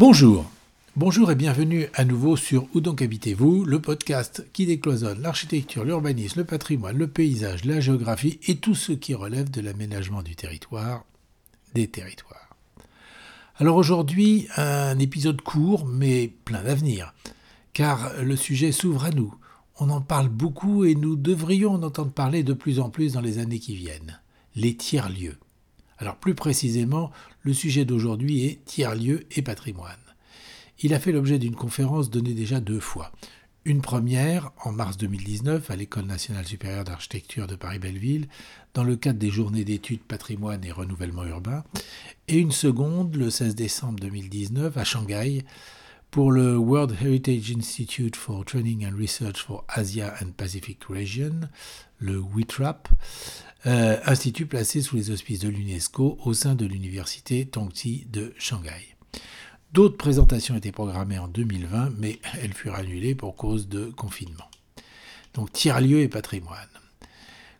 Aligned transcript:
Bonjour. 0.00 0.50
Bonjour 0.96 1.30
et 1.30 1.34
bienvenue 1.34 1.88
à 1.92 2.06
nouveau 2.06 2.34
sur 2.34 2.66
Où 2.72 2.80
donc 2.80 3.02
habitez-vous, 3.02 3.66
le 3.66 3.82
podcast 3.82 4.46
qui 4.54 4.64
décloisonne 4.64 5.20
l'architecture, 5.20 5.84
l'urbanisme, 5.84 6.40
le 6.40 6.46
patrimoine, 6.46 6.96
le 6.96 7.06
paysage, 7.06 7.66
la 7.66 7.80
géographie 7.80 8.40
et 8.46 8.56
tout 8.56 8.74
ce 8.74 8.92
qui 8.92 9.12
relève 9.12 9.50
de 9.50 9.60
l'aménagement 9.60 10.22
du 10.22 10.34
territoire, 10.36 11.04
des 11.74 11.86
territoires. 11.86 12.56
Alors 13.56 13.76
aujourd'hui, 13.76 14.48
un 14.56 14.98
épisode 14.98 15.42
court 15.42 15.84
mais 15.84 16.32
plein 16.46 16.62
d'avenir, 16.62 17.12
car 17.74 18.10
le 18.22 18.36
sujet 18.36 18.72
s'ouvre 18.72 19.04
à 19.04 19.10
nous. 19.10 19.34
On 19.80 19.90
en 19.90 20.00
parle 20.00 20.30
beaucoup 20.30 20.86
et 20.86 20.94
nous 20.94 21.14
devrions 21.14 21.74
en 21.74 21.82
entendre 21.82 22.12
parler 22.12 22.42
de 22.42 22.54
plus 22.54 22.80
en 22.80 22.88
plus 22.88 23.12
dans 23.12 23.20
les 23.20 23.36
années 23.36 23.60
qui 23.60 23.76
viennent. 23.76 24.18
Les 24.56 24.74
tiers-lieux. 24.74 25.36
Alors 26.00 26.16
plus 26.16 26.34
précisément, 26.34 27.10
le 27.42 27.52
sujet 27.52 27.84
d'aujourd'hui 27.84 28.46
est 28.46 28.64
tiers-lieux 28.64 29.26
et 29.30 29.42
patrimoine. 29.42 29.92
Il 30.80 30.94
a 30.94 30.98
fait 30.98 31.12
l'objet 31.12 31.38
d'une 31.38 31.54
conférence 31.54 32.08
donnée 32.08 32.32
déjà 32.32 32.58
deux 32.58 32.80
fois. 32.80 33.12
Une 33.66 33.82
première 33.82 34.50
en 34.64 34.72
mars 34.72 34.96
2019 34.96 35.70
à 35.70 35.76
l'École 35.76 36.06
nationale 36.06 36.46
supérieure 36.46 36.84
d'architecture 36.84 37.46
de 37.46 37.54
Paris-Belleville 37.54 38.28
dans 38.72 38.84
le 38.84 38.96
cadre 38.96 39.18
des 39.18 39.28
journées 39.28 39.66
d'études 39.66 40.00
patrimoine 40.00 40.64
et 40.64 40.72
renouvellement 40.72 41.24
urbain 41.24 41.62
et 42.26 42.38
une 42.38 42.52
seconde 42.52 43.14
le 43.16 43.28
16 43.28 43.54
décembre 43.54 44.00
2019 44.00 44.78
à 44.78 44.84
Shanghai 44.84 45.44
pour 46.10 46.32
le 46.32 46.56
World 46.56 46.96
Heritage 47.00 47.52
Institute 47.52 48.16
for 48.16 48.44
Training 48.44 48.84
and 48.84 48.96
Research 48.96 49.42
for 49.42 49.64
Asia 49.68 50.14
and 50.20 50.32
Pacific 50.36 50.84
Region, 50.88 51.48
le 51.98 52.18
WITRAP, 52.18 52.88
euh, 53.66 53.96
institut 54.06 54.46
placé 54.46 54.82
sous 54.82 54.96
les 54.96 55.10
auspices 55.10 55.38
de 55.38 55.48
l'UNESCO 55.48 56.18
au 56.24 56.34
sein 56.34 56.56
de 56.56 56.66
l'université 56.66 57.46
Tongji 57.46 58.06
de 58.10 58.34
Shanghai. 58.38 58.96
D'autres 59.72 59.96
présentations 59.96 60.56
étaient 60.56 60.72
programmées 60.72 61.18
en 61.18 61.28
2020, 61.28 61.90
mais 61.98 62.18
elles 62.42 62.54
furent 62.54 62.74
annulées 62.74 63.14
pour 63.14 63.36
cause 63.36 63.68
de 63.68 63.86
confinement. 63.86 64.50
Donc 65.34 65.52
tiers-lieux 65.52 66.00
et 66.00 66.08
patrimoine. 66.08 66.58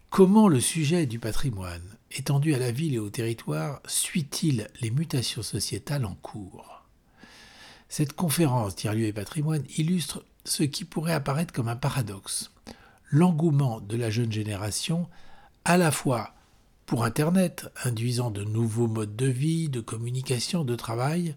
Comment 0.08 0.48
le 0.48 0.58
sujet 0.58 1.06
du 1.06 1.20
patrimoine, 1.20 1.84
étendu 2.10 2.54
à 2.54 2.58
la 2.58 2.72
ville 2.72 2.94
et 2.94 2.98
au 2.98 3.10
territoire, 3.10 3.80
suit-il 3.86 4.66
les 4.80 4.90
mutations 4.90 5.42
sociétales 5.42 6.04
en 6.04 6.14
cours? 6.14 6.69
Cette 7.90 8.12
conférence 8.12 8.76
tiers-lieux 8.76 9.06
et 9.06 9.12
patrimoine 9.12 9.64
illustre 9.76 10.24
ce 10.44 10.62
qui 10.62 10.84
pourrait 10.84 11.12
apparaître 11.12 11.52
comme 11.52 11.66
un 11.66 11.74
paradoxe. 11.74 12.52
L'engouement 13.10 13.80
de 13.80 13.96
la 13.96 14.10
jeune 14.10 14.30
génération 14.30 15.08
à 15.64 15.76
la 15.76 15.90
fois 15.90 16.32
pour 16.86 17.02
Internet, 17.02 17.68
induisant 17.82 18.30
de 18.30 18.44
nouveaux 18.44 18.86
modes 18.86 19.16
de 19.16 19.26
vie, 19.26 19.68
de 19.68 19.80
communication, 19.80 20.64
de 20.64 20.76
travail, 20.76 21.34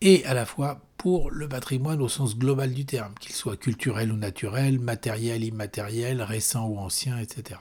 et 0.00 0.24
à 0.24 0.32
la 0.32 0.46
fois 0.46 0.80
pour 0.96 1.30
le 1.30 1.46
patrimoine 1.46 2.00
au 2.00 2.08
sens 2.08 2.38
global 2.38 2.72
du 2.72 2.86
terme, 2.86 3.12
qu'il 3.20 3.34
soit 3.34 3.58
culturel 3.58 4.12
ou 4.12 4.16
naturel, 4.16 4.78
matériel, 4.78 5.44
immatériel, 5.44 6.22
récent 6.22 6.68
ou 6.68 6.78
ancien, 6.78 7.18
etc. 7.18 7.60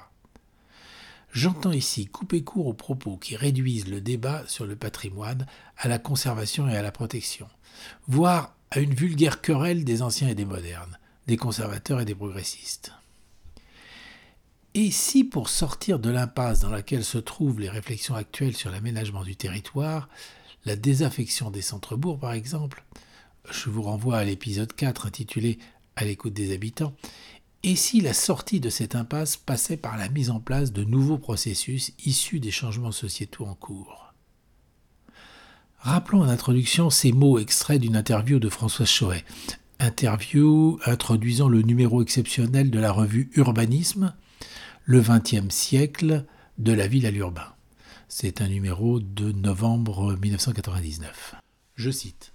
J'entends 1.33 1.71
ici 1.71 2.07
couper 2.07 2.43
court 2.43 2.67
aux 2.67 2.73
propos 2.73 3.15
qui 3.15 3.37
réduisent 3.37 3.87
le 3.87 4.01
débat 4.01 4.43
sur 4.47 4.65
le 4.65 4.75
patrimoine 4.75 5.45
à 5.77 5.87
la 5.87 5.97
conservation 5.97 6.67
et 6.67 6.75
à 6.75 6.81
la 6.81 6.91
protection, 6.91 7.47
voire 8.07 8.53
à 8.69 8.79
une 8.79 8.93
vulgaire 8.93 9.41
querelle 9.41 9.85
des 9.85 10.01
anciens 10.01 10.27
et 10.27 10.35
des 10.35 10.45
modernes, 10.45 10.97
des 11.27 11.37
conservateurs 11.37 12.01
et 12.01 12.05
des 12.05 12.15
progressistes. 12.15 12.91
Et 14.73 14.91
si 14.91 15.23
pour 15.23 15.49
sortir 15.49 15.99
de 15.99 16.09
l'impasse 16.09 16.61
dans 16.61 16.69
laquelle 16.69 17.03
se 17.03 17.17
trouvent 17.17 17.59
les 17.59 17.69
réflexions 17.69 18.15
actuelles 18.15 18.55
sur 18.55 18.71
l'aménagement 18.71 19.23
du 19.23 19.35
territoire, 19.35 20.09
la 20.65 20.75
désaffection 20.75 21.49
des 21.49 21.61
centres-bourgs 21.61 22.19
par 22.19 22.33
exemple, 22.33 22.83
je 23.49 23.69
vous 23.69 23.81
renvoie 23.81 24.17
à 24.17 24.23
l'épisode 24.23 24.73
4 24.73 25.07
intitulé 25.07 25.59
À 25.95 26.05
l'écoute 26.05 26.33
des 26.33 26.53
habitants, 26.53 26.93
et 27.63 27.75
si 27.75 28.01
la 28.01 28.13
sortie 28.13 28.59
de 28.59 28.69
cette 28.69 28.95
impasse 28.95 29.37
passait 29.37 29.77
par 29.77 29.97
la 29.97 30.09
mise 30.09 30.29
en 30.29 30.39
place 30.39 30.71
de 30.71 30.83
nouveaux 30.83 31.17
processus 31.17 31.93
issus 32.05 32.39
des 32.39 32.51
changements 32.51 32.91
sociétaux 32.91 33.45
en 33.45 33.53
cours? 33.53 34.13
Rappelons 35.79 36.21
en 36.21 36.29
introduction 36.29 36.89
ces 36.89 37.11
mots 37.11 37.39
extraits 37.39 37.81
d'une 37.81 37.95
interview 37.95 38.39
de 38.39 38.49
Françoise 38.49 38.89
Choret, 38.89 39.25
interview 39.79 40.79
introduisant 40.85 41.49
le 41.49 41.61
numéro 41.61 42.01
exceptionnel 42.01 42.69
de 42.69 42.79
la 42.79 42.91
revue 42.91 43.31
Urbanisme, 43.35 44.13
le 44.85 45.01
XXe 45.01 45.53
siècle 45.53 46.25
de 46.57 46.73
la 46.73 46.87
ville 46.87 47.05
à 47.05 47.11
l'urbain. 47.11 47.53
C'est 48.07 48.41
un 48.41 48.47
numéro 48.47 48.99
de 48.99 49.31
novembre 49.31 50.15
1999. 50.21 51.35
Je 51.75 51.89
cite 51.89 52.33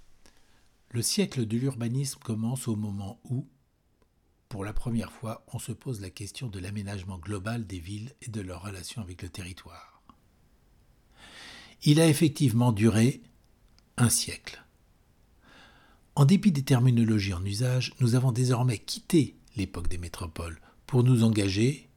Le 0.91 1.01
siècle 1.01 1.45
de 1.45 1.57
l'urbanisme 1.57 2.19
commence 2.23 2.67
au 2.67 2.75
moment 2.75 3.19
où, 3.29 3.45
pour 4.49 4.63
la 4.63 4.73
première 4.73 5.11
fois, 5.11 5.45
on 5.53 5.59
se 5.59 5.71
pose 5.71 6.01
la 6.01 6.09
question 6.09 6.47
de 6.47 6.59
l'aménagement 6.59 7.17
global 7.17 7.67
des 7.67 7.79
villes 7.79 8.13
et 8.21 8.29
de 8.29 8.41
leur 8.41 8.63
relation 8.63 9.01
avec 9.01 9.21
le 9.21 9.29
territoire. 9.29 10.01
Il 11.83 11.99
a 11.99 12.07
effectivement 12.07 12.71
duré 12.71 13.21
un 13.97 14.09
siècle. 14.09 14.63
En 16.15 16.25
dépit 16.25 16.51
des 16.51 16.63
terminologies 16.63 17.33
en 17.33 17.45
usage, 17.45 17.93
nous 17.99 18.15
avons 18.15 18.31
désormais 18.31 18.79
quitté 18.79 19.35
l'époque 19.55 19.87
des 19.87 19.97
métropoles 19.97 20.59
pour 20.87 21.03
nous 21.03 21.23
engager, 21.23 21.89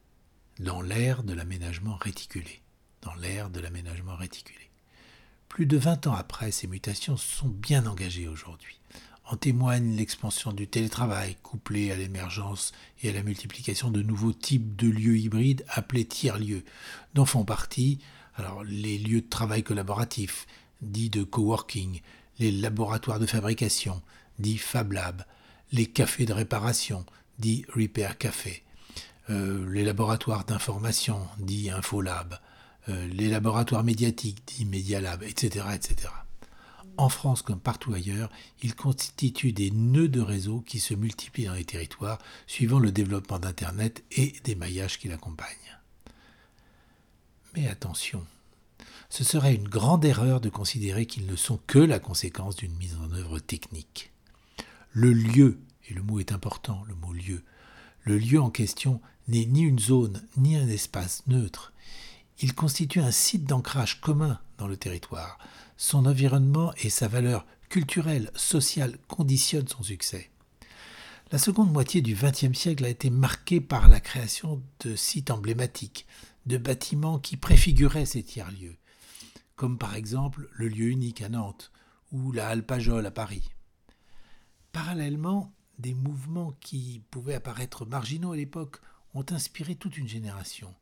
dans 0.58 0.82
l'ère 0.82 1.22
de 1.22 1.32
l'aménagement 1.32 1.96
réticulé. 1.96 2.60
Dans 3.00 3.14
l'ère 3.14 3.48
de 3.48 3.60
l'aménagement 3.60 4.14
réticulé. 4.14 4.70
Plus 5.48 5.64
de 5.64 5.78
20 5.78 6.06
ans 6.06 6.14
après, 6.14 6.50
ces 6.50 6.66
mutations 6.66 7.16
sont 7.16 7.48
bien 7.48 7.86
engagées 7.86 8.28
aujourd'hui. 8.28 8.78
En 9.30 9.36
témoigne 9.36 9.94
l'expansion 9.94 10.52
du 10.52 10.66
télétravail, 10.66 11.36
couplée 11.44 11.92
à 11.92 11.96
l'émergence 11.96 12.72
et 13.00 13.10
à 13.10 13.12
la 13.12 13.22
multiplication 13.22 13.92
de 13.92 14.02
nouveaux 14.02 14.32
types 14.32 14.74
de 14.74 14.88
lieux 14.88 15.18
hybrides 15.18 15.64
appelés 15.68 16.04
tiers-lieux, 16.04 16.64
dont 17.14 17.24
font 17.24 17.44
partie 17.44 18.00
alors, 18.34 18.64
les 18.64 18.98
lieux 18.98 19.20
de 19.20 19.28
travail 19.28 19.62
collaboratifs, 19.62 20.48
dits 20.82 21.10
de 21.10 21.22
coworking, 21.22 22.00
les 22.40 22.50
laboratoires 22.50 23.20
de 23.20 23.26
fabrication, 23.26 24.02
dits 24.40 24.58
Fab 24.58 24.90
Lab, 24.90 25.24
les 25.70 25.86
cafés 25.86 26.26
de 26.26 26.32
réparation, 26.32 27.06
dits 27.38 27.64
Repair 27.72 28.18
Café, 28.18 28.64
euh, 29.28 29.64
les 29.70 29.84
laboratoires 29.84 30.44
d'information, 30.44 31.20
dit 31.38 31.70
Infolab, 31.70 32.40
euh, 32.88 33.06
les 33.06 33.28
laboratoires 33.28 33.84
médiatiques, 33.84 34.42
dit 34.44 34.64
Medialab, 34.64 35.22
etc., 35.22 35.66
etc. 35.72 36.08
En 37.00 37.08
France 37.08 37.40
comme 37.40 37.60
partout 37.60 37.94
ailleurs, 37.94 38.28
ils 38.62 38.74
constituent 38.74 39.54
des 39.54 39.70
nœuds 39.70 40.10
de 40.10 40.20
réseau 40.20 40.60
qui 40.60 40.80
se 40.80 40.92
multiplient 40.92 41.46
dans 41.46 41.54
les 41.54 41.64
territoires 41.64 42.18
suivant 42.46 42.78
le 42.78 42.92
développement 42.92 43.38
d'Internet 43.38 44.04
et 44.10 44.34
des 44.44 44.54
maillages 44.54 44.98
qui 44.98 45.08
l'accompagnent. 45.08 45.78
Mais 47.56 47.66
attention, 47.68 48.26
ce 49.08 49.24
serait 49.24 49.54
une 49.54 49.66
grande 49.66 50.04
erreur 50.04 50.42
de 50.42 50.50
considérer 50.50 51.06
qu'ils 51.06 51.24
ne 51.24 51.36
sont 51.36 51.58
que 51.66 51.78
la 51.78 52.00
conséquence 52.00 52.56
d'une 52.56 52.76
mise 52.76 52.98
en 53.02 53.10
œuvre 53.14 53.38
technique. 53.38 54.12
Le 54.92 55.14
lieu, 55.14 55.58
et 55.88 55.94
le 55.94 56.02
mot 56.02 56.20
est 56.20 56.32
important, 56.32 56.84
le 56.86 56.94
mot 56.96 57.14
lieu, 57.14 57.42
le 58.02 58.18
lieu 58.18 58.42
en 58.42 58.50
question 58.50 59.00
n'est 59.26 59.46
ni 59.46 59.62
une 59.62 59.78
zone 59.78 60.22
ni 60.36 60.54
un 60.54 60.68
espace 60.68 61.22
neutre. 61.28 61.72
Il 62.40 62.54
constitue 62.54 63.00
un 63.00 63.10
site 63.10 63.46
d'ancrage 63.46 64.02
commun 64.02 64.38
dans 64.58 64.68
le 64.68 64.76
territoire. 64.76 65.38
Son 65.82 66.04
environnement 66.04 66.74
et 66.82 66.90
sa 66.90 67.08
valeur 67.08 67.46
culturelle, 67.70 68.30
sociale 68.34 68.98
conditionnent 69.08 69.66
son 69.66 69.82
succès. 69.82 70.30
La 71.32 71.38
seconde 71.38 71.72
moitié 71.72 72.02
du 72.02 72.14
XXe 72.14 72.52
siècle 72.52 72.84
a 72.84 72.90
été 72.90 73.08
marquée 73.08 73.62
par 73.62 73.88
la 73.88 73.98
création 73.98 74.62
de 74.80 74.94
sites 74.94 75.30
emblématiques, 75.30 76.06
de 76.44 76.58
bâtiments 76.58 77.18
qui 77.18 77.38
préfiguraient 77.38 78.04
ces 78.04 78.22
tiers-lieux, 78.22 78.76
comme 79.56 79.78
par 79.78 79.94
exemple 79.94 80.50
le 80.52 80.68
lieu 80.68 80.88
unique 80.88 81.22
à 81.22 81.30
Nantes 81.30 81.72
ou 82.12 82.30
la 82.30 82.48
Halle 82.48 82.66
à 83.06 83.10
Paris. 83.10 83.48
Parallèlement, 84.72 85.50
des 85.78 85.94
mouvements 85.94 86.52
qui 86.60 87.00
pouvaient 87.10 87.36
apparaître 87.36 87.86
marginaux 87.86 88.32
à 88.32 88.36
l'époque 88.36 88.82
ont 89.14 89.24
inspiré 89.30 89.76
toute 89.76 89.96
une 89.96 90.08
génération, 90.08 90.74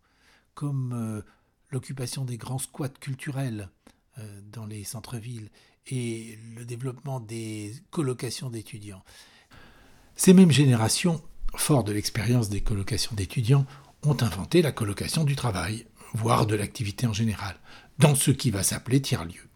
comme 0.55 0.93
euh, 0.93 1.23
l'occupation 1.71 2.25
des 2.25 2.37
grands 2.37 2.59
squats 2.59 2.89
culturels 2.89 3.71
dans 4.53 4.67
les 4.67 4.85
centres-villes 4.85 5.51
et 5.87 6.39
le 6.57 6.65
développement 6.65 7.21
des 7.21 7.75
colocations 7.91 8.51
d'étudiants. 8.51 9.03
Ces 10.17 10.33
mêmes 10.33 10.51
générations, 10.51 11.23
fort 11.57 11.85
de 11.85 11.93
l'expérience 11.93 12.49
des 12.49 12.61
colocations 12.61 13.15
d'étudiants, 13.15 13.67
ont 14.05 14.17
inventé 14.21 14.63
la 14.63 14.73
colocation 14.73 15.25
du 15.25 15.37
travail, 15.37 15.87
voire 16.15 16.47
de 16.47 16.57
l'activité 16.57 17.07
en 17.07 17.13
général, 17.13 17.57
dans 17.99 18.15
ce 18.15 18.31
qui 18.31 18.51
va 18.51 18.63
s'appeler 18.63 19.01
tiers-lieu. 19.01 19.49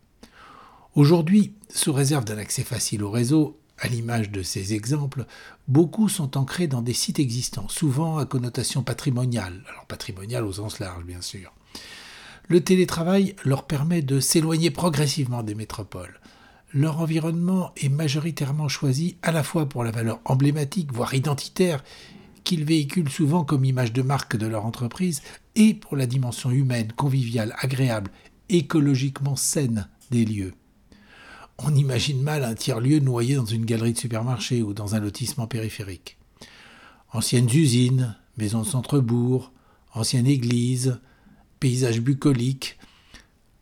Aujourd'hui, 0.94 1.54
sous 1.68 1.92
réserve 1.92 2.24
d'un 2.24 2.38
accès 2.38 2.64
facile 2.64 3.02
au 3.02 3.10
réseau, 3.10 3.58
à 3.78 3.88
l'image 3.88 4.30
de 4.30 4.42
ces 4.42 4.74
exemples, 4.74 5.26
beaucoup 5.66 6.08
sont 6.08 6.36
ancrés 6.36 6.68
dans 6.68 6.82
des 6.82 6.92
sites 6.92 7.18
existants, 7.18 7.68
souvent 7.68 8.18
à 8.18 8.26
connotation 8.26 8.82
patrimoniale, 8.82 9.64
alors 9.68 9.86
patrimoniale 9.86 10.44
au 10.44 10.52
sens 10.52 10.78
large 10.78 11.04
bien 11.04 11.20
sûr. 11.20 11.52
Le 12.52 12.60
télétravail 12.60 13.34
leur 13.46 13.66
permet 13.66 14.02
de 14.02 14.20
s'éloigner 14.20 14.70
progressivement 14.70 15.42
des 15.42 15.54
métropoles. 15.54 16.20
leur 16.74 17.00
environnement 17.00 17.72
est 17.78 17.88
majoritairement 17.88 18.68
choisi 18.68 19.16
à 19.22 19.32
la 19.32 19.42
fois 19.42 19.66
pour 19.66 19.84
la 19.84 19.90
valeur 19.90 20.20
emblématique, 20.26 20.92
voire 20.92 21.14
identitaire, 21.14 21.82
qu'ils 22.44 22.66
véhiculent 22.66 23.08
souvent 23.08 23.42
comme 23.42 23.64
image 23.64 23.94
de 23.94 24.02
marque 24.02 24.36
de 24.36 24.46
leur 24.46 24.66
entreprise, 24.66 25.22
et 25.54 25.72
pour 25.72 25.96
la 25.96 26.04
dimension 26.04 26.50
humaine, 26.50 26.92
conviviale, 26.94 27.54
agréable, 27.58 28.10
écologiquement 28.50 29.34
saine 29.34 29.88
des 30.10 30.26
lieux. 30.26 30.52
On 31.56 31.74
imagine 31.74 32.20
mal 32.20 32.44
un 32.44 32.54
tiers-lieu 32.54 32.98
noyé 32.98 33.36
dans 33.36 33.46
une 33.46 33.64
galerie 33.64 33.94
de 33.94 33.98
supermarché 33.98 34.60
ou 34.62 34.74
dans 34.74 34.94
un 34.94 35.00
lotissement 35.00 35.46
périphérique. 35.46 36.18
Anciennes 37.14 37.48
usines, 37.48 38.14
maisons 38.36 38.60
de 38.60 38.66
centre-bourg, 38.66 39.52
ancienne 39.94 40.26
église, 40.26 40.98
paysages 41.62 42.00
bucoliques, 42.00 42.76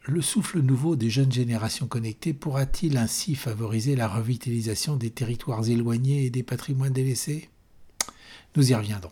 le 0.07 0.23
souffle 0.23 0.61
nouveau 0.61 0.97
des 0.97 1.11
jeunes 1.11 1.31
générations 1.31 1.87
connectées 1.87 2.33
pourra-t-il 2.33 2.97
ainsi 2.97 3.35
favoriser 3.35 3.95
la 3.95 4.09
revitalisation 4.09 4.97
des 4.97 5.11
territoires 5.11 5.69
éloignés 5.69 6.25
et 6.25 6.31
des 6.31 6.43
patrimoines 6.43 6.95
délaissés? 6.95 7.51
Nous 8.57 8.71
y 8.71 8.75
reviendrons. 8.75 9.11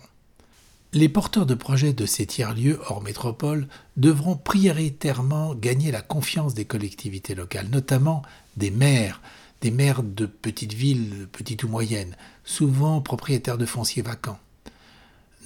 Les 0.95 1.11
porteurs 1.11 1.45
de 1.45 1.53
projets 1.53 1.93
de 1.93 2.07
ces 2.07 2.25
tiers-lieux 2.25 2.81
hors 2.89 3.03
métropole 3.03 3.69
devront 3.99 4.39
prioritairement 4.39 5.55
gagner 5.55 5.91
la 5.93 6.01
confiance 6.01 6.55
des 6.55 6.65
collectivités 6.65 7.35
locales, 7.35 7.69
notamment 7.69 8.23
des 8.57 8.71
maires, 8.71 9.21
des 9.61 9.71
maires 9.71 10.03
de 10.03 10.25
petites 10.25 10.73
villes, 10.73 11.29
petites 11.31 11.63
ou 11.63 11.69
moyennes, 11.69 12.17
souvent 12.43 13.03
propriétaires 13.03 13.59
de 13.59 13.67
fonciers 13.67 14.01
vacants. 14.01 14.41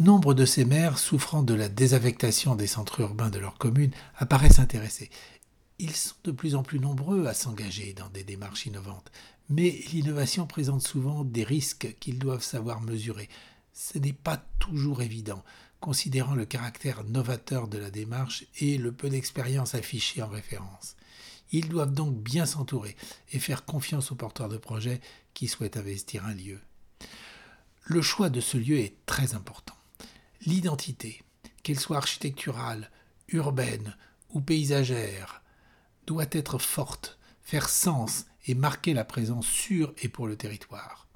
Nombre 0.01 0.33
de 0.33 0.47
ces 0.47 0.65
maires, 0.65 0.99
souffrant 0.99 1.43
de 1.43 1.53
la 1.53 1.69
désaffectation 1.69 2.55
des 2.55 2.67
centres 2.67 3.01
urbains 3.01 3.29
de 3.29 3.39
leur 3.39 3.59
commune, 3.59 3.93
apparaissent 4.17 4.59
intéressés. 4.59 5.11
Ils 5.79 5.95
sont 5.95 6.15
de 6.25 6.33
plus 6.33 6.55
en 6.55 6.63
plus 6.63 6.81
nombreux 6.81 7.27
à 7.27 7.35
s'engager 7.35 7.93
dans 7.93 8.09
des 8.09 8.25
démarches 8.25 8.65
innovantes, 8.65 9.13
mais 9.51 9.83
l'innovation 9.93 10.47
présente 10.47 10.81
souvent 10.81 11.25
des 11.25 11.45
risques 11.45 11.95
qu'ils 12.01 12.19
doivent 12.19 12.43
savoir 12.43 12.81
mesurer. 12.81 13.29
Ce 13.75 13.99
n'est 13.99 14.15
pas 14.15 14.43
toujours 14.59 15.03
évident, 15.03 15.45
considérant 15.79 16.35
le 16.35 16.47
caractère 16.47 17.05
novateur 17.05 17.69
de 17.69 17.77
la 17.77 17.91
démarche 17.91 18.47
et 18.61 18.79
le 18.79 18.93
peu 18.93 19.11
d'expérience 19.11 19.75
affichée 19.75 20.23
en 20.23 20.29
référence. 20.29 20.97
Ils 21.51 21.69
doivent 21.69 21.93
donc 21.93 22.17
bien 22.17 22.47
s'entourer 22.47 22.97
et 23.31 23.39
faire 23.39 23.67
confiance 23.67 24.11
aux 24.11 24.17
porteurs 24.17 24.49
de 24.49 24.57
projets 24.57 25.03
qui 25.35 25.49
souhaitent 25.49 25.77
investir 25.77 26.25
un 26.25 26.33
lieu. 26.33 26.61
Le 27.85 28.01
choix 28.01 28.31
de 28.31 28.41
ce 28.41 28.57
lieu 28.57 28.79
est 28.79 28.95
très 29.05 29.35
important. 29.35 29.75
L'identité, 30.45 31.23
qu'elle 31.63 31.79
soit 31.79 31.99
architecturale, 31.99 32.91
urbaine 33.29 33.97
ou 34.31 34.41
paysagère, 34.41 35.43
doit 36.07 36.27
être 36.33 36.59
forte, 36.59 37.19
faire 37.43 37.69
sens 37.69 38.27
et 38.47 38.55
marquer 38.55 38.93
la 38.93 39.05
présence 39.05 39.47
sur 39.47 39.95
et 40.03 40.09
pour 40.09 40.27
le 40.27 40.37
territoire. 40.37 41.07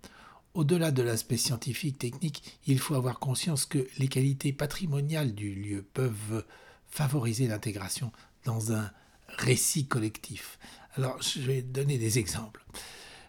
Au-delà 0.55 0.91
de 0.91 1.03
l'aspect 1.03 1.37
scientifique, 1.37 1.99
technique, 1.99 2.59
il 2.67 2.79
faut 2.79 2.95
avoir 2.95 3.19
conscience 3.19 3.67
que 3.67 3.87
les 3.99 4.09
qualités 4.09 4.53
patrimoniales 4.53 5.35
du 5.35 5.55
lieu 5.55 5.83
peuvent 5.83 6.45
favoriser 6.89 7.49
l'intégration 7.49 8.13
dans 8.45 8.73
un 8.73 8.91
récit 9.29 9.87
collectif. 9.87 10.59
Alors, 10.95 11.21
je 11.21 11.41
vais 11.41 11.63
donner 11.63 11.99
des 11.99 12.19
exemples. 12.19 12.65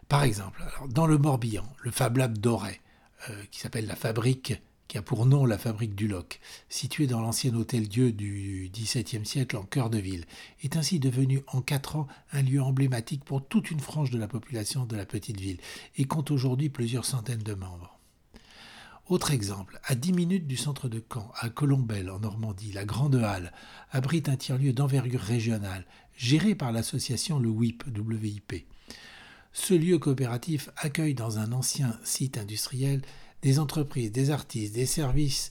Par 0.08 0.22
exemple, 0.22 0.64
dans 0.88 1.06
le 1.06 1.18
Morbihan, 1.18 1.70
le 1.80 1.90
Fab 1.90 2.16
Lab 2.16 2.38
Doré, 2.38 2.80
euh, 3.28 3.44
qui 3.50 3.60
s'appelle 3.60 3.86
la 3.86 3.96
Fabrique 3.96 4.54
qui 4.88 4.96
a 4.96 5.02
pour 5.02 5.26
nom 5.26 5.44
la 5.44 5.58
fabrique 5.58 5.94
du 5.94 6.08
Loc, 6.08 6.40
située 6.70 7.06
dans 7.06 7.20
l'ancien 7.20 7.54
hôtel-dieu 7.54 8.10
du 8.10 8.70
XVIIe 8.72 9.26
siècle 9.26 9.56
en 9.58 9.62
cœur 9.62 9.90
de 9.90 9.98
ville, 9.98 10.24
est 10.62 10.76
ainsi 10.76 10.98
devenu 10.98 11.42
en 11.46 11.60
quatre 11.60 11.96
ans 11.96 12.08
un 12.32 12.42
lieu 12.42 12.62
emblématique 12.62 13.24
pour 13.24 13.46
toute 13.46 13.70
une 13.70 13.80
frange 13.80 14.10
de 14.10 14.18
la 14.18 14.28
population 14.28 14.86
de 14.86 14.96
la 14.96 15.04
petite 15.04 15.38
ville 15.38 15.60
et 15.96 16.06
compte 16.06 16.30
aujourd'hui 16.30 16.70
plusieurs 16.70 17.04
centaines 17.04 17.42
de 17.42 17.54
membres. 17.54 17.98
Autre 19.08 19.30
exemple, 19.30 19.80
à 19.84 19.94
10 19.94 20.12
minutes 20.12 20.46
du 20.46 20.56
centre 20.56 20.88
de 20.88 21.02
Caen, 21.12 21.32
à 21.38 21.48
Colombelle, 21.48 22.10
en 22.10 22.20
Normandie, 22.20 22.72
la 22.72 22.84
Grande 22.84 23.16
Halle 23.16 23.52
abrite 23.90 24.28
un 24.28 24.36
tiers-lieu 24.36 24.72
d'envergure 24.74 25.20
régionale, 25.20 25.86
géré 26.14 26.54
par 26.54 26.72
l'association 26.72 27.38
le 27.38 27.48
WIP, 27.48 27.84
WIP. 27.96 28.66
Ce 29.52 29.72
lieu 29.72 29.98
coopératif 29.98 30.68
accueille 30.76 31.14
dans 31.14 31.38
un 31.38 31.52
ancien 31.52 31.98
site 32.04 32.36
industriel 32.36 33.00
des 33.42 33.58
entreprises, 33.58 34.12
des 34.12 34.30
artistes, 34.30 34.74
des 34.74 34.86
services 34.86 35.50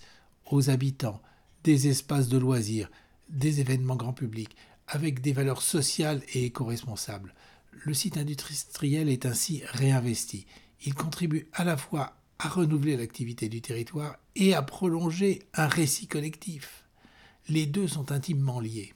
aux 0.50 0.70
habitants, 0.70 1.22
des 1.64 1.88
espaces 1.88 2.28
de 2.28 2.38
loisirs, 2.38 2.90
des 3.30 3.60
événements 3.60 3.96
grand 3.96 4.14
public, 4.14 4.56
avec 4.88 5.22
des 5.22 5.34
valeurs 5.34 5.62
sociales 5.62 6.22
et 6.34 6.46
éco-responsables. 6.46 7.34
Le 7.72 7.94
site 7.94 8.18
industriel 8.18 9.10
est 9.10 9.26
ainsi 9.26 9.62
réinvesti. 9.66 10.46
Il 10.86 10.94
contribue 10.94 11.48
à 11.54 11.64
la 11.64 11.78
fois 11.78 12.14
à 12.40 12.48
renouveler 12.48 12.98
l'activité 12.98 13.50
du 13.50 13.62
territoire 13.62 14.18
et 14.36 14.54
à 14.54 14.62
prolonger 14.62 15.44
un 15.54 15.68
récit 15.68 16.08
collectif. 16.08 16.86
Les 17.50 17.66
deux 17.66 17.88
sont 17.88 18.12
intimement 18.12 18.60
liés 18.60 18.94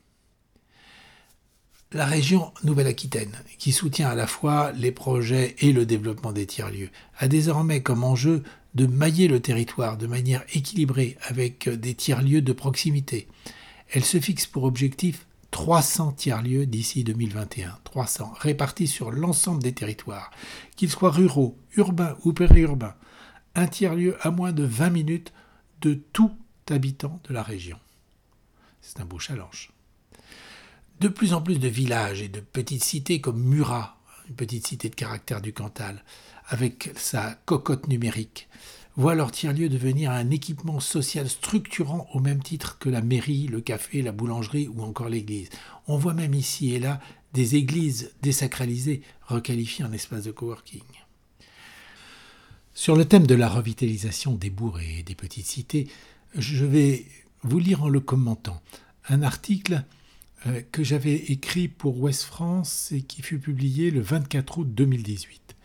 la 1.94 2.06
région 2.06 2.54
Nouvelle-Aquitaine, 2.64 3.36
qui 3.58 3.74
soutient 3.74 4.10
à 4.10 4.16
la 4.16 4.28
fois 4.28 4.72
les 4.72 4.92
projets 4.92 5.56
et 5.60 5.74
le 5.74 5.86
développement 5.86 6.32
des 6.32 6.46
tiers-lieux, 6.46 6.90
a 7.18 7.28
désormais 7.28 7.82
comme 7.82 8.04
enjeu 8.04 8.44
de 8.76 8.86
mailler 8.86 9.28
le 9.28 9.40
territoire 9.40 9.98
de 9.98 10.08
manière 10.08 10.44
équilibrée 10.54 11.18
avec 11.22 11.68
des 11.70 11.94
tiers-lieux 11.94 12.42
de 12.42 12.54
proximité. 12.54 13.28
Elle 13.90 14.06
se 14.06 14.20
fixe 14.20 14.46
pour 14.46 14.64
objectif 14.64 15.28
300 15.52 16.14
tiers-lieux 16.14 16.66
d'ici 16.66 17.04
2021, 17.04 17.78
300 17.84 18.34
répartis 18.40 18.88
sur 18.88 19.12
l'ensemble 19.12 19.62
des 19.62 19.74
territoires, 19.74 20.32
qu'ils 20.78 20.90
soient 20.90 21.12
ruraux, 21.12 21.58
urbains 21.76 22.16
ou 22.24 22.32
périurbains. 22.32 22.96
Un 23.56 23.68
tiers-lieu 23.68 24.16
à 24.22 24.32
moins 24.32 24.54
de 24.54 24.64
20 24.64 24.90
minutes 24.90 25.34
de 25.82 25.94
tout 25.94 26.32
habitant 26.70 27.20
de 27.28 27.34
la 27.34 27.44
région. 27.44 27.78
C'est 28.82 29.02
un 29.02 29.06
beau 29.06 29.20
challenge. 29.20 29.72
De 31.02 31.10
plus 31.10 31.34
en 31.34 31.42
plus 31.42 31.60
de 31.60 31.68
villages 31.68 32.22
et 32.22 32.30
de 32.30 32.40
petites 32.40 32.84
cités 32.84 33.20
comme 33.20 33.42
Murat, 33.44 33.98
une 34.30 34.36
petite 34.36 34.68
cité 34.68 34.88
de 34.88 34.96
caractère 34.96 35.42
du 35.42 35.52
Cantal, 35.52 36.04
avec 36.52 36.92
sa 36.98 37.40
cocotte 37.46 37.88
numérique, 37.88 38.50
voient 38.98 39.16
leur 39.16 39.32
tiers-lieu 39.32 39.70
devenir 39.70 40.12
un 40.12 40.30
équipement 40.32 40.82
social 40.82 41.30
structurant 41.30 42.08
au 42.14 42.20
même 42.20 42.44
titre 42.44 42.78
que 42.78 42.90
la 42.90 43.02
mairie, 43.02 43.48
le 43.48 43.62
café, 43.62 44.02
la 44.02 44.12
boulangerie 44.12 44.68
ou 44.68 44.82
encore 44.84 45.08
l'église. 45.08 45.50
On 45.88 45.98
voit 45.98 46.14
même 46.14 46.34
ici 46.34 46.74
et 46.74 46.80
là 46.80 47.00
des 47.34 47.56
églises 47.56 48.12
désacralisées 48.22 49.02
requalifiées 49.28 49.86
en 49.86 49.94
espaces 49.94 50.26
de 50.26 50.32
coworking. 50.32 50.84
Sur 52.74 52.98
le 52.98 53.06
thème 53.06 53.26
de 53.26 53.36
la 53.36 53.48
revitalisation 53.48 54.36
des 54.36 54.50
bourgs 54.50 54.82
et 54.82 55.04
des 55.04 55.16
petites 55.16 55.46
cités, 55.46 55.88
je 56.36 56.66
vais 56.66 57.06
vous 57.44 57.60
lire 57.60 57.84
en 57.84 57.90
le 57.90 58.02
commentant 58.02 58.62
un 59.08 59.22
article 59.22 59.86
euh, 60.48 60.62
que 60.74 60.84
j'avais 60.84 61.16
écrit 61.16 61.70
pour 61.70 61.98
Ouest 62.02 62.24
France 62.24 62.92
et 62.92 63.04
qui 63.04 63.22
fut 63.22 63.40
publié 63.40 63.90
le 63.90 64.02
24 64.02 64.58
août 64.58 64.68
2018. 64.74 65.56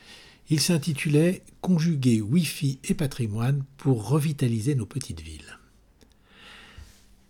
Il 0.49 0.61
s'intitulait 0.61 1.43
Conjuguer 1.61 2.21
Wi-Fi 2.21 2.79
et 2.85 2.95
patrimoine 2.95 3.65
pour 3.77 4.09
revitaliser 4.09 4.75
nos 4.75 4.87
petites 4.87 5.21
villes. 5.21 5.59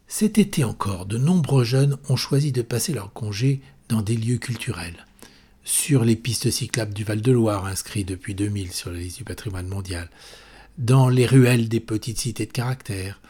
Cet 0.07 0.39
été 0.39 0.65
encore, 0.65 1.07
de 1.07 1.19
nombreux 1.19 1.65
jeunes 1.65 1.97
ont 2.09 2.17
choisi 2.17 2.53
de 2.53 2.63
passer 2.63 2.93
leur 2.93 3.13
congé 3.13 3.61
dans 3.89 4.03
des 4.03 4.17
lieux 4.17 4.39
culturels. 4.39 5.07
Sur 5.65 6.05
les 6.05 6.15
pistes 6.15 6.51
cyclables 6.51 6.95
du 6.95 7.05
Val-de-Loire, 7.05 7.67
inscrits 7.67 8.05
depuis 8.05 8.35
2000 8.35 8.73
sur 8.73 8.93
la 8.93 8.99
liste 8.99 9.19
du 9.19 9.25
patrimoine 9.25 9.67
mondial, 9.67 10.11
dans 10.79 11.09
les 11.09 11.27
ruelles 11.27 11.69
des 11.69 11.81
petites 11.81 12.19
cités 12.19 12.47
de 12.47 12.53
caractère, 12.53 13.21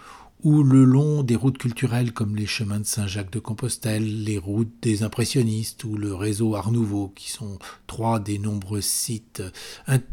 ou 0.46 0.62
le 0.62 0.84
long 0.84 1.24
des 1.24 1.34
routes 1.34 1.58
culturelles 1.58 2.12
comme 2.12 2.36
les 2.36 2.46
chemins 2.46 2.78
de 2.78 2.86
Saint-Jacques 2.86 3.32
de 3.32 3.40
Compostelle, 3.40 4.22
les 4.22 4.38
routes 4.38 4.72
des 4.80 5.02
impressionnistes 5.02 5.82
ou 5.82 5.96
le 5.96 6.14
réseau 6.14 6.54
Art 6.54 6.70
Nouveau, 6.70 7.08
qui 7.08 7.32
sont 7.32 7.58
trois 7.88 8.20
des 8.20 8.38
nombreux 8.38 8.80
sites 8.80 9.42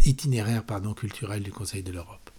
itinéraires 0.03 0.63
culturels 0.95 1.43
du 1.43 1.51
Conseil 1.51 1.83
de 1.83 1.91
l'Europe. 1.91 2.31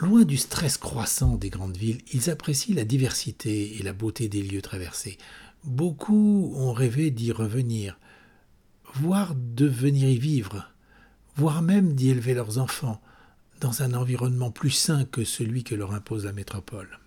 Loin 0.00 0.24
du 0.24 0.36
stress 0.36 0.78
croissant 0.78 1.36
des 1.36 1.48
grandes 1.48 1.76
villes, 1.76 2.00
ils 2.12 2.28
apprécient 2.28 2.74
la 2.74 2.84
diversité 2.84 3.78
et 3.78 3.82
la 3.84 3.92
beauté 3.92 4.28
des 4.28 4.42
lieux 4.42 4.60
traversés. 4.60 5.16
Beaucoup 5.62 6.52
ont 6.56 6.72
rêvé 6.72 7.12
d'y 7.12 7.30
revenir, 7.30 8.00
voire 8.94 9.36
de 9.36 9.66
venir 9.66 10.08
y 10.08 10.18
vivre, 10.18 10.68
voire 11.36 11.62
même 11.62 11.94
d'y 11.94 12.10
élever 12.10 12.34
leurs 12.34 12.58
enfants, 12.58 13.00
dans 13.60 13.82
un 13.82 13.94
environnement 13.94 14.50
plus 14.50 14.70
sain 14.70 15.04
que 15.04 15.24
celui 15.24 15.64
que 15.64 15.74
leur 15.74 15.94
impose 15.94 16.24
la 16.24 16.32
métropole. 16.32 16.98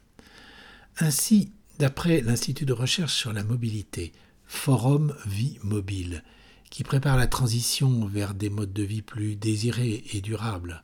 Ainsi, 0.99 1.51
d'après 1.79 2.21
l'Institut 2.21 2.65
de 2.65 2.73
recherche 2.73 3.15
sur 3.15 3.33
la 3.33 3.43
mobilité, 3.43 4.11
Forum 4.45 5.15
Vie 5.25 5.57
Mobile, 5.63 6.23
qui 6.69 6.83
prépare 6.83 7.17
la 7.17 7.27
transition 7.27 8.05
vers 8.05 8.33
des 8.33 8.49
modes 8.49 8.73
de 8.73 8.83
vie 8.83 9.01
plus 9.01 9.35
désirés 9.35 10.03
et 10.13 10.21
durables. 10.21 10.83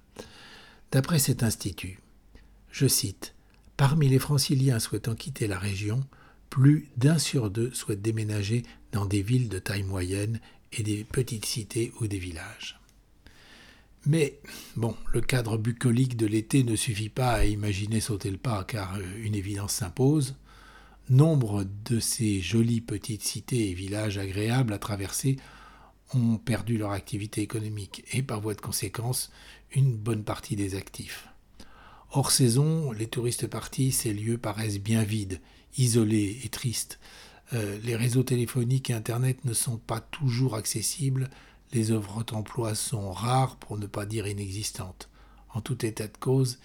D'après 0.91 1.19
cet 1.19 1.43
institut, 1.43 2.00
je 2.71 2.88
cite, 2.88 3.33
Parmi 3.77 4.09
les 4.09 4.17
franciliens 4.17 4.79
souhaitant 4.79 5.13
quitter 5.13 5.47
la 5.47 5.59
région, 5.59 6.03
plus 6.50 6.89
d'un 6.97 7.19
sur 7.19 7.51
deux 7.51 7.71
souhaitent 7.74 8.01
déménager 8.01 8.63
dans 8.91 9.05
des 9.05 9.21
villes 9.21 9.50
de 9.50 9.59
taille 9.59 9.83
moyenne 9.83 10.39
et 10.74 10.81
des 10.81 11.03
petites 11.03 11.45
cités 11.45 11.93
ou 12.01 12.07
des 12.07 12.17
villages. 12.17 12.79
Mais 14.06 14.39
bon, 14.75 14.96
le 15.12 15.22
cadre 15.22 15.58
bucolique 15.58 16.16
de 16.16 16.27
l'été 16.27 16.63
ne 16.63 16.75
suffit 16.75 17.10
pas 17.10 17.34
à 17.34 17.46
imaginer 17.46 18.00
sauter 18.00 18.32
le 18.32 18.38
pas 18.38 18.63
car 18.63 18.96
euh, 18.96 19.01
une 19.24 19.36
évidence 19.36 19.74
s'impose. 19.74 20.36
Nombre 21.10 21.66
de 21.86 22.00
ces 22.00 22.42
jolies 22.42 22.82
petites 22.82 23.24
cités 23.24 23.70
et 23.70 23.74
villages 23.74 24.18
agréables 24.18 24.74
à 24.74 24.80
traverser 24.80 25.38
ont 26.13 26.38
perdu 26.38 26.77
leur 26.77 26.92
activité 26.92 27.42
économique 27.42 28.04
et 28.13 28.24
par 28.24 28.42
voie 28.42 28.54
de 28.54 28.62
conséquence 28.62 29.32
une 29.74 29.96
bonne 29.96 30.24
partie 30.24 30.56
des 30.56 30.75
actifs. 30.75 31.27
Hors 32.12 32.32
saison, 32.32 32.92
les 32.92 33.08
touristes 33.08 33.48
partis, 33.48 33.92
ces 33.92 34.13
lieux 34.13 34.38
paraissent 34.38 34.80
bien 34.80 35.04
vides, 35.04 35.42
isolés 35.77 36.39
et 36.44 36.50
tristes. 36.50 37.00
Euh, 37.54 37.77
les 37.84 37.96
réseaux 37.96 38.24
téléphoniques 38.24 38.89
et 38.89 38.94
Internet 38.94 39.44
ne 39.46 39.54
sont 39.54 39.77
pas 39.77 40.00
toujours 40.00 40.56
accessibles, 40.56 41.30
les 41.74 41.91
œuvres 41.91 42.24
d'emploi 42.24 42.75
sont 42.75 43.12
rares 43.12 43.57
pour 43.57 43.77
ne 43.77 43.88
pas 43.88 44.05
dire 44.05 44.27
inexistantes. 44.27 45.09
En 45.53 45.62
tout 45.62 45.86
état 45.86 46.07
de 46.07 46.17
cause, 46.17 46.59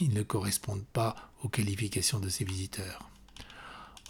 ils 0.00 0.12
ne 0.12 0.22
correspondent 0.22 0.86
pas 0.92 1.16
aux 1.42 1.48
qualifications 1.48 2.20
de 2.20 2.28
ces 2.28 2.44
visiteurs. 2.44 3.10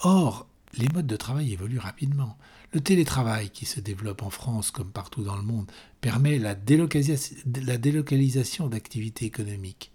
Or, 0.02 0.46
les 0.76 0.88
modes 0.88 1.06
de 1.06 1.16
travail 1.16 1.52
évoluent 1.52 1.78
rapidement. 1.78 2.36
Le 2.72 2.80
télétravail, 2.80 3.50
qui 3.50 3.64
se 3.64 3.80
développe 3.80 4.22
en 4.22 4.30
France 4.30 4.70
comme 4.70 4.90
partout 4.90 5.22
dans 5.22 5.36
le 5.36 5.42
monde, 5.42 5.70
permet 6.00 6.38
la, 6.38 6.54
délocalisation 6.54 8.68
d'activités 8.68 9.26
économiques. 9.26 9.92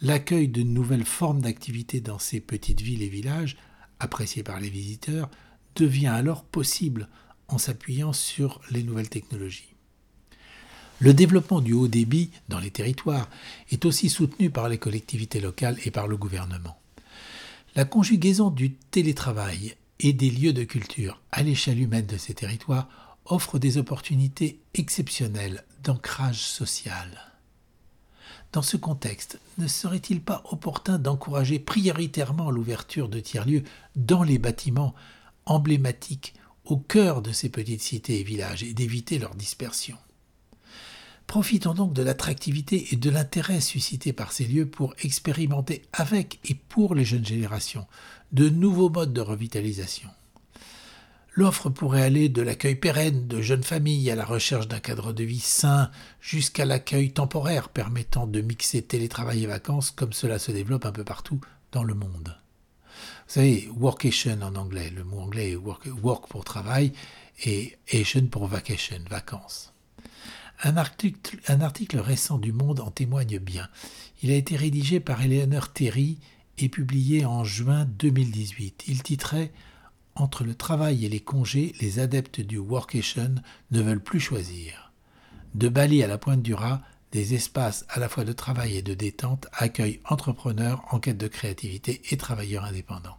L'accueil 0.00 0.48
de 0.48 0.62
nouvelles 0.62 1.04
formes 1.04 1.42
d'activités 1.42 2.00
dans 2.00 2.18
ces 2.18 2.40
petites 2.40 2.80
villes 2.80 3.02
et 3.02 3.08
villages, 3.08 3.58
appréciés 3.98 4.42
par 4.42 4.58
les 4.58 4.70
visiteurs, 4.70 5.28
devient 5.76 6.06
alors 6.06 6.44
possible 6.44 7.08
en 7.50 7.58
s'appuyant 7.58 8.12
sur 8.12 8.60
les 8.70 8.82
nouvelles 8.82 9.08
technologies. 9.08 9.74
Le 10.98 11.14
développement 11.14 11.60
du 11.60 11.72
haut 11.72 11.88
débit 11.88 12.30
dans 12.48 12.58
les 12.58 12.70
territoires 12.70 13.28
est 13.70 13.84
aussi 13.84 14.10
soutenu 14.10 14.50
par 14.50 14.68
les 14.68 14.78
collectivités 14.78 15.40
locales 15.40 15.78
et 15.84 15.90
par 15.90 16.08
le 16.08 16.16
gouvernement. 16.16 16.78
La 17.74 17.84
conjugaison 17.84 18.50
du 18.50 18.72
télétravail 18.72 19.76
et 19.98 20.12
des 20.12 20.30
lieux 20.30 20.52
de 20.52 20.64
culture 20.64 21.20
à 21.32 21.42
l'échelle 21.42 21.80
humaine 21.80 22.06
de 22.06 22.16
ces 22.16 22.34
territoires 22.34 23.16
offrent 23.24 23.58
des 23.58 23.78
opportunités 23.78 24.60
exceptionnelles 24.74 25.64
d'ancrage 25.82 26.40
social. 26.40 27.32
Dans 28.52 28.62
ce 28.62 28.76
contexte, 28.76 29.38
ne 29.58 29.68
serait-il 29.68 30.20
pas 30.20 30.42
opportun 30.50 30.98
d'encourager 30.98 31.58
prioritairement 31.58 32.50
l'ouverture 32.50 33.08
de 33.08 33.20
tiers-lieux 33.20 33.62
dans 33.94 34.24
les 34.24 34.38
bâtiments 34.38 34.94
emblématiques 35.46 36.34
au 36.70 36.76
cœur 36.76 37.22
de 37.22 37.32
ces 37.32 37.48
petites 37.48 37.82
cités 37.82 38.20
et 38.20 38.22
villages 38.22 38.62
et 38.62 38.72
d'éviter 38.72 39.18
leur 39.18 39.34
dispersion 39.34 39.96
Profitons 41.26 41.74
donc 41.74 41.92
de 41.92 42.02
l'attractivité 42.02 42.88
et 42.92 42.96
de 42.96 43.08
l'intérêt 43.08 43.60
suscité 43.60 44.12
par 44.12 44.32
ces 44.32 44.44
lieux 44.44 44.66
pour 44.66 44.94
expérimenter 45.02 45.82
avec 45.92 46.40
et 46.44 46.54
pour 46.54 46.94
les 46.94 47.04
jeunes 47.04 47.24
générations 47.24 47.86
de 48.32 48.48
nouveaux 48.48 48.90
modes 48.90 49.12
de 49.12 49.20
revitalisation. 49.20 50.08
L'offre 51.34 51.70
pourrait 51.70 52.02
aller 52.02 52.28
de 52.28 52.42
l'accueil 52.42 52.74
pérenne 52.74 53.28
de 53.28 53.40
jeunes 53.40 53.62
familles 53.62 54.10
à 54.10 54.16
la 54.16 54.24
recherche 54.24 54.66
d'un 54.66 54.80
cadre 54.80 55.12
de 55.12 55.22
vie 55.22 55.38
sain 55.38 55.90
jusqu'à 56.20 56.64
l'accueil 56.64 57.12
temporaire 57.12 57.68
permettant 57.68 58.26
de 58.26 58.40
mixer 58.40 58.82
télétravail 58.82 59.44
et 59.44 59.46
vacances 59.46 59.92
comme 59.92 60.12
cela 60.12 60.40
se 60.40 60.50
développe 60.50 60.84
un 60.84 60.92
peu 60.92 61.04
partout 61.04 61.40
dans 61.70 61.84
le 61.84 61.94
monde. 61.94 62.36
Vous 63.30 63.34
savez, 63.34 63.68
workation 63.76 64.42
en 64.42 64.56
anglais, 64.56 64.90
le 64.90 65.04
mot 65.04 65.20
anglais 65.20 65.52
est 65.52 65.54
work, 65.54 65.86
work 66.02 66.26
pour 66.26 66.42
travail 66.42 66.92
et 67.44 67.78
Asian 67.92 68.26
pour 68.26 68.48
vacation, 68.48 68.98
vacances. 69.08 69.72
Un 70.64 70.76
article, 70.76 71.38
un 71.46 71.60
article, 71.60 72.00
récent 72.00 72.38
du 72.38 72.52
Monde 72.52 72.80
en 72.80 72.90
témoigne 72.90 73.38
bien. 73.38 73.68
Il 74.24 74.32
a 74.32 74.34
été 74.34 74.56
rédigé 74.56 74.98
par 74.98 75.22
Eleanor 75.22 75.72
Terry 75.72 76.18
et 76.58 76.68
publié 76.68 77.24
en 77.24 77.44
juin 77.44 77.84
2018. 78.00 78.82
Il 78.88 79.04
titrait 79.04 79.52
entre 80.16 80.42
le 80.42 80.56
travail 80.56 81.06
et 81.06 81.08
les 81.08 81.20
congés, 81.20 81.72
les 81.80 82.00
adeptes 82.00 82.40
du 82.40 82.58
workation 82.58 83.36
ne 83.70 83.80
veulent 83.80 84.02
plus 84.02 84.18
choisir. 84.18 84.90
De 85.54 85.68
Bali 85.68 86.02
à 86.02 86.08
la 86.08 86.18
pointe 86.18 86.42
du 86.42 86.52
Raz, 86.52 86.80
des 87.12 87.34
espaces 87.34 87.84
à 87.88 87.98
la 87.98 88.08
fois 88.08 88.24
de 88.24 88.32
travail 88.32 88.76
et 88.76 88.82
de 88.82 88.94
détente 88.94 89.46
accueillent 89.52 90.00
entrepreneurs 90.04 90.84
en 90.90 91.00
quête 91.00 91.18
de 91.18 91.28
créativité 91.28 92.02
et 92.10 92.16
travailleurs 92.16 92.64
indépendants. 92.64 93.18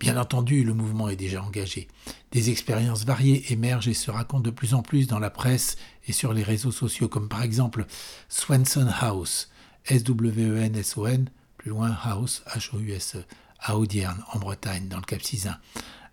Bien 0.00 0.16
entendu, 0.16 0.64
le 0.64 0.72
mouvement 0.72 1.10
est 1.10 1.16
déjà 1.16 1.42
engagé. 1.42 1.86
Des 2.32 2.48
expériences 2.48 3.04
variées 3.04 3.52
émergent 3.52 3.88
et 3.88 3.94
se 3.94 4.10
racontent 4.10 4.40
de 4.40 4.50
plus 4.50 4.72
en 4.72 4.80
plus 4.80 5.06
dans 5.06 5.18
la 5.18 5.28
presse 5.28 5.76
et 6.06 6.12
sur 6.12 6.32
les 6.32 6.42
réseaux 6.42 6.72
sociaux, 6.72 7.08
comme 7.08 7.28
par 7.28 7.42
exemple 7.42 7.84
Swenson 8.30 8.88
House, 9.00 9.50
S-W-E-N-S-O-N, 9.84 11.28
plus 11.58 11.70
loin 11.70 11.94
House, 12.02 12.42
H-O-U-S-E, 12.46 13.24
à 13.60 13.76
Audierne, 13.76 14.24
en 14.32 14.38
Bretagne, 14.38 14.88
dans 14.88 14.96
le 14.96 15.02
Cap 15.02 15.20
Cisin. 15.20 15.58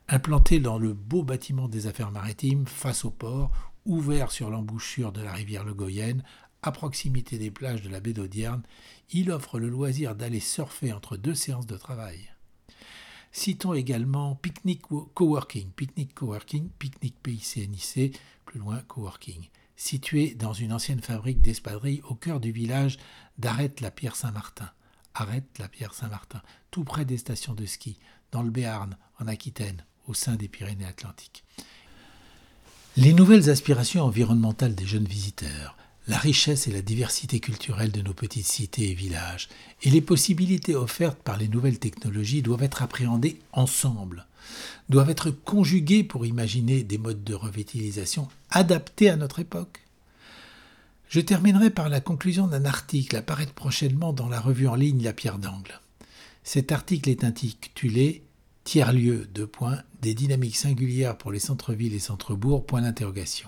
Implanté 0.10 0.60
dans 0.60 0.77
le 0.77 0.91
beau 0.91 1.24
bâtiment 1.24 1.70
des 1.70 1.88
affaires 1.88 2.12
maritimes, 2.12 2.65
face 2.67 3.06
au 3.06 3.10
port, 3.10 3.51
ouvert 3.88 4.32
sur 4.32 4.50
l'embouchure 4.50 5.12
de 5.12 5.22
la 5.22 5.34
rivière 5.34 5.63
Le 5.63 5.74
Goyenne, 5.74 6.24
à 6.62 6.72
proximité 6.72 7.38
des 7.38 7.51
plages 7.51 7.82
de 7.82 7.89
la 7.89 8.00
baie 8.00 8.13
d'Audierne, 8.13 8.62
il 9.12 9.32
offre 9.32 9.60
le 9.60 9.70
loisir 9.70 10.15
d'aller 10.15 10.39
surfer 10.39 10.94
entre 10.94 11.17
deux 11.17 11.34
séances 11.34 11.67
de 11.67 11.77
travail. 11.77 12.29
Citons 13.32 13.74
également 13.74 14.36
Picnic 14.36 14.82
Coworking, 15.13 15.72
Picnic 15.72 16.13
Coworking, 16.13 16.70
Picnic 16.77 17.15
PICNIC, 17.22 18.20
plus 18.46 18.60
loin 18.60 18.82
Coworking, 18.88 19.50
situé 19.75 20.36
dans 20.36 20.53
une 20.53 20.74
ancienne 20.74 21.01
fabrique 21.01 21.41
d'espadrilles 21.41 22.01
au 22.08 22.15
cœur 22.15 22.39
du 22.39 22.51
village 22.51 22.98
d'Arrête-la-Pierre-Saint-Martin 23.38 24.70
arrête 25.22 25.58
la 25.58 25.67
Pierre 25.67 25.94
Saint-Martin, 25.94 26.41
tout 26.72 26.84
près 26.84 27.06
des 27.06 27.17
stations 27.17 27.53
de 27.53 27.65
ski, 27.65 28.00
dans 28.32 28.44
le 28.44 28.51
Béarn, 28.51 28.98
en 29.20 29.27
Aquitaine, 29.27 29.84
au 30.06 30.13
sein 30.13 30.36
des 30.36 30.48
Pyrénées-Atlantiques. 30.48 31.44
Les 33.00 33.13
nouvelles 33.13 33.51
aspirations 33.51 34.01
environnementales 34.01 34.74
des 34.74 34.88
jeunes 34.88 35.06
visiteurs, 35.06 35.77
la 36.08 36.18
richesse 36.18 36.68
et 36.68 36.72
la 36.72 36.82
diversité 36.82 37.39
culturelle 37.39 37.92
de 37.92 38.01
nos 38.01 38.16
petites 38.16 38.48
cités 38.48 38.89
et 38.89 38.96
villages, 38.96 39.50
et 39.84 39.92
les 39.92 40.01
possibilités 40.01 40.74
offertes 40.75 41.22
par 41.22 41.38
les 41.38 41.48
nouvelles 41.48 41.77
technologies 41.77 42.42
doivent 42.42 42.63
être 42.63 42.82
appréhendées 42.82 43.38
ensemble, 43.51 44.25
doivent 44.89 45.12
être 45.12 45.30
conjuguées 45.30 46.04
pour 46.04 46.25
imaginer 46.25 46.82
des 46.84 46.98
modes 46.98 47.24
de 47.24 47.36
revitalisation 47.36 48.30
adaptés 48.50 49.12
à 49.12 49.16
notre 49.16 49.38
époque. 49.38 49.86
Je 51.08 51.20
terminerai 51.20 51.70
par 51.70 51.89
la 51.89 52.01
conclusion 52.01 52.48
d'un 52.48 52.66
article 52.66 53.16
à 53.16 53.22
prochainement 53.22 54.12
dans 54.12 54.27
la 54.27 54.39
revue 54.39 54.68
en 54.68 54.75
ligne 54.75 55.04
La 55.04 55.13
Pierre 55.13 55.38
d'Angle. 55.38 55.82
Cet 56.44 56.72
article 56.72 57.12
est 57.12 57.24
intitulé 57.24 58.24
Tiers-lieu, 58.68 59.30
de 59.34 59.46
points, 59.46 59.82
des 60.02 60.14
dynamiques 60.14 60.58
singulières 60.58 61.18
pour 61.18 61.32
les 61.32 61.40
centres-villes 61.40 61.94
et 61.94 62.00
centres-bourgs, 62.00 62.66
point 62.66 62.82
d'interrogation. 62.82 63.48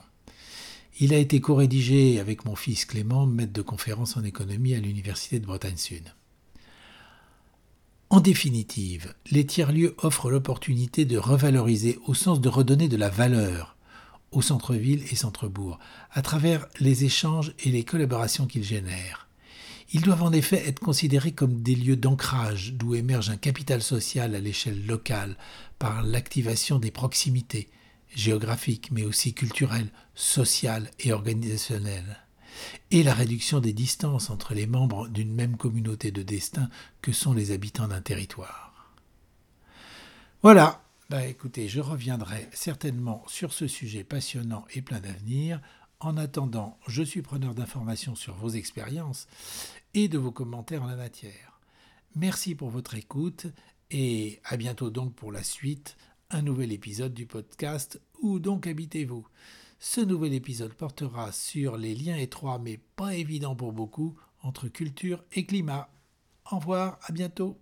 Il 1.02 1.14
a 1.14 1.18
été 1.18 1.42
co-rédigé 1.42 2.22
avec 2.22 2.46
mon 2.46 2.56
fils 2.56 2.86
Clément, 2.86 3.26
maître 3.26 3.52
de 3.52 3.62
conférence 3.62 4.16
en 4.16 4.24
économie 4.24 4.76
à 4.76 4.80
l'Université 4.80 5.42
de 5.42 5.46
Bretagne 5.46 5.76
Sud. 5.76 6.14
En 8.10 8.22
définitive, 8.22 9.14
les 9.30 9.46
tiers-lieux 9.46 9.94
offrent 9.98 10.30
l'opportunité 10.30 11.04
de 11.04 11.18
revaloriser 11.18 12.00
au 12.06 12.14
sens 12.14 12.40
de 12.40 12.48
redonner 12.48 12.88
de 12.88 12.96
la 12.96 13.10
valeur 13.10 13.76
au 14.32 14.42
centre-ville 14.42 15.04
et 15.12 15.18
centre-bourg, 15.18 15.80
à 16.12 16.22
travers 16.22 16.66
les 16.80 17.04
échanges 17.04 17.54
et 17.66 17.72
les 17.72 17.84
collaborations 17.84 18.48
qu'ils 18.48 18.64
génèrent. 18.64 19.29
Ils 19.92 20.02
doivent 20.02 20.24
en 20.24 20.32
effet 20.32 20.68
être 20.68 20.80
considérés 20.80 21.32
comme 21.32 21.62
des 21.62 21.76
lieux 21.76 21.96
d'ancrage 21.96 22.74
d'où 22.74 22.94
émerge 22.94 23.30
un 23.30 23.38
capital 23.38 23.82
social 23.82 24.36
à 24.36 24.40
l'échelle 24.40 24.86
locale 24.86 25.36
par 25.80 26.04
l'activation 26.04 26.78
des 26.78 26.92
proximités 26.92 27.70
géographiques 28.14 28.92
mais 28.92 29.06
aussi 29.06 29.34
culturelles, 29.34 29.92
sociales 30.14 30.92
et 31.00 31.12
organisationnelles, 31.12 32.20
et 32.92 33.04
la 33.04 33.14
réduction 33.14 33.60
des 33.60 33.74
distances 33.74 34.30
entre 34.30 34.54
les 34.54 34.68
membres 34.68 35.08
d'une 35.08 35.34
même 35.34 35.58
communauté 35.58 36.12
de 36.12 36.24
destin 36.24 36.70
que 37.02 37.12
sont 37.12 37.34
les 37.34 37.52
habitants 37.52 37.88
d'un 37.88 38.02
territoire. 38.02 38.94
Voilà, 40.42 40.84
bah, 41.10 41.26
écoutez, 41.26 41.68
je 41.68 41.82
reviendrai 41.82 42.48
certainement 42.54 43.24
sur 43.28 43.54
ce 43.54 43.68
sujet 43.68 44.04
passionnant 44.04 44.66
et 44.74 44.82
plein 44.82 45.00
d'avenir. 45.00 45.60
En 46.00 46.16
attendant, 46.16 46.78
je 46.88 47.04
suis 47.04 47.22
preneur 47.22 47.54
d'informations 47.54 48.16
sur 48.16 48.36
vos 48.36 48.50
expériences 48.50 49.28
et 49.94 50.08
de 50.08 50.18
vos 50.18 50.32
commentaires 50.32 50.84
en 50.84 50.88
la 50.88 50.96
matière. 50.96 51.60
Merci 52.16 52.56
pour 52.56 52.70
votre 52.70 52.96
écoute 52.96 53.48
et 53.92 54.40
à 54.44 54.58
bientôt 54.58 54.90
donc 54.90 55.14
pour 55.16 55.32
la 55.32 55.44
suite, 55.44 55.98
un 56.30 56.42
nouvel 56.42 56.72
épisode 56.72 57.14
du 57.14 57.26
podcast 57.26 58.02
Où 58.22 58.40
donc 58.40 58.68
habitez-vous? 58.68 59.28
Ce 59.80 60.02
nouvel 60.02 60.34
épisode 60.34 60.74
portera 60.74 61.32
sur 61.32 61.78
les 61.78 61.96
liens 61.96 62.18
étroits 62.18 62.60
mais 62.60 62.80
pas 62.96 63.16
évidents 63.16 63.56
pour 63.56 63.72
beaucoup 63.72 64.16
entre 64.42 64.68
culture 64.68 65.24
et 65.34 65.46
climat. 65.46 65.90
Au 66.52 66.58
revoir, 66.58 67.00
à 67.04 67.12
bientôt. 67.12 67.60